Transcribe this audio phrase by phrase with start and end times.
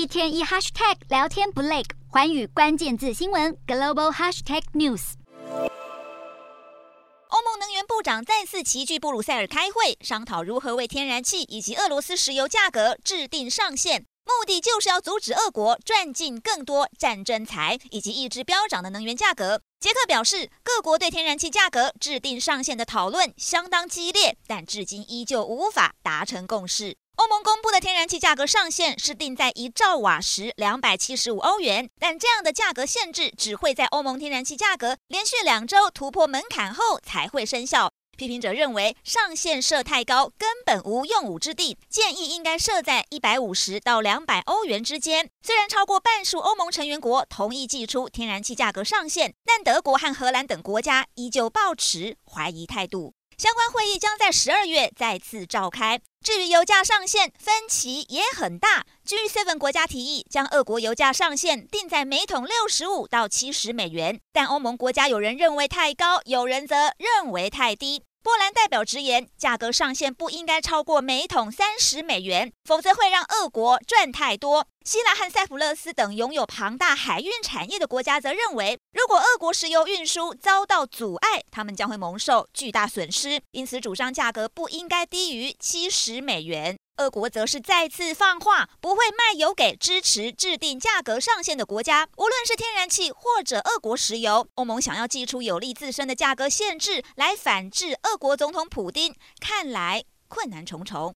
[0.00, 5.12] 一天一 hashtag 聊天不累，寰宇关键字新闻 global hashtag news。
[7.28, 19.60] 欧盟能源部长再次齐聚布鲁塞尔开会，商讨如何为天然气以及俄罗斯石油价格制定上限，目的就是要阻止俄国赚进更多战争财，以及抑制飙涨的能源价格。
[19.78, 26.96] 捷克表示，各国对天然气价格制定上限的讨论相当激烈，但至今依旧无法达成共识。
[27.20, 37.92] 欧盟公布的天然气价格上限是定在一兆瓦时两百七十五欧元，但这样的价格限制只会在欧盟天然气价格连续两周突破门槛后才会生效。
[38.16, 45.28] 批评者认为上限设太高，根本无用武之地，建议应该设在一百五十到两百欧元之间。
[45.42, 53.12] 虽然超过半数欧盟成员国同意祭出天然气价格上限，但德国和荷兰等国家依旧抱持怀疑态度。
[53.40, 55.98] 相关会议将在十二月再次召开。
[56.22, 58.84] 至于油价上限，分歧也很大。
[59.06, 68.02] G7 国家提议将俄国油价上限定在每桶六十五到七十美元，但欧盟国家有人认为太高，有人则认为太低。
[68.22, 74.66] 波兰代表直言，价格上限不应该超过每桶三十美元，否则会让俄国赚太多。
[74.84, 86.76] 希腊和塞浦路斯等拥有庞大海运产业的国家则认为，如果俄国石油运输遭到阻碍，他们将会蒙受巨大损失，因此主张价格不应该低于七十美元。
[87.00, 92.06] 俄国则是再次放话，不会卖油给支持制定价格上限的国家。
[92.18, 101.08] 无论是天然气或者俄国石油，欧盟想要祭出有利自身的价格限制来反制俄国总统普丁，看来困难重重。